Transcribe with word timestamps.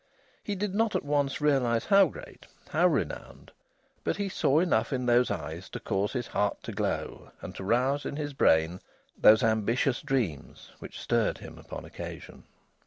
He 0.43 0.55
did 0.55 0.73
not 0.73 0.95
at 0.95 1.05
once 1.05 1.39
realise 1.41 1.85
how 1.85 2.07
great, 2.07 2.47
how 2.69 2.87
renowned. 2.87 3.51
But 4.03 4.17
he 4.17 4.29
saw 4.29 4.57
enough 4.59 4.91
in 4.91 5.05
those 5.05 5.29
eyes 5.29 5.69
to 5.69 5.79
cause 5.79 6.13
his 6.13 6.25
heart 6.25 6.63
to 6.63 6.71
glow, 6.71 7.29
and 7.39 7.53
to 7.53 7.63
rouse 7.63 8.03
in 8.03 8.15
his 8.15 8.33
brain 8.33 8.81
those 9.15 9.43
ambitious 9.43 10.01
dreams 10.01 10.71
which 10.79 10.99
stirred 10.99 11.37
him 11.37 11.59
upon 11.59 11.85
occasion. 11.85 12.45